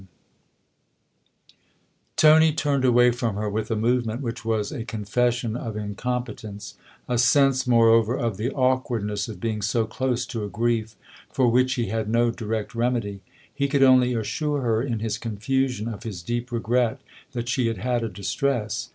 XI 0.01 1.57
TONY 2.15 2.53
turned 2.53 2.83
away 2.85 3.11
from 3.11 3.35
her 3.35 3.47
with 3.47 3.69
a 3.69 3.75
movement 3.75 4.21
which 4.23 4.43
was 4.43 4.71
a 4.71 4.83
confession 4.83 5.55
of 5.55 5.77
incompetence; 5.77 6.73
a 7.07 7.19
sense 7.19 7.67
more 7.67 7.89
over 7.89 8.17
of 8.17 8.37
the 8.37 8.49
awkwardness 8.49 9.27
of 9.27 9.39
being 9.39 9.61
so 9.61 9.85
close 9.85 10.25
to 10.25 10.43
a 10.43 10.49
grief 10.49 10.95
for 11.31 11.49
which 11.49 11.75
he 11.75 11.89
had 11.89 12.09
no 12.09 12.31
direct 12.31 12.73
remedy. 12.73 13.21
He 13.53 13.67
could 13.67 13.83
only 13.83 14.15
assure 14.15 14.61
her, 14.61 14.81
in 14.81 14.97
his 15.01 15.19
confusion, 15.19 15.87
of 15.87 16.01
his 16.01 16.23
deep 16.23 16.51
regret 16.51 16.99
that 17.33 17.47
she 17.47 17.67
had 17.67 17.77
had 17.77 18.03
a 18.03 18.09
distress. 18.09 18.89